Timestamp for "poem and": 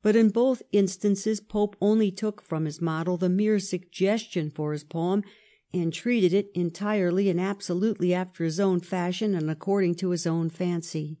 4.82-5.92